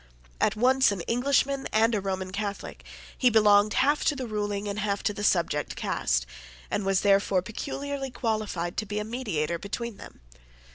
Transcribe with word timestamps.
At 0.39 0.55
once 0.55 0.91
an 0.91 1.01
Englishman 1.01 1.67
and 1.71 1.93
a 1.93 2.01
Roman 2.01 2.31
Catholic, 2.31 2.83
he 3.15 3.29
belonged 3.29 3.75
half 3.75 4.03
to 4.05 4.15
the 4.15 4.25
ruling 4.25 4.67
and 4.67 4.79
half 4.79 5.03
to 5.03 5.13
the 5.13 5.23
subject 5.23 5.75
caste, 5.75 6.25
and 6.71 6.87
was 6.87 7.01
therefore 7.01 7.43
peculiarly 7.43 8.09
qualified 8.09 8.77
to 8.77 8.87
be 8.87 8.97
a 8.97 9.03
mediator 9.03 9.59
between 9.59 9.97
them. 9.97 10.21